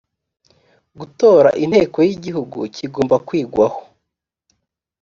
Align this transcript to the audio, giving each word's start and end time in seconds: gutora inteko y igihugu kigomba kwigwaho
gutora 0.99 1.49
inteko 1.63 1.97
y 2.07 2.09
igihugu 2.15 2.57
kigomba 2.75 3.15
kwigwaho 3.27 3.79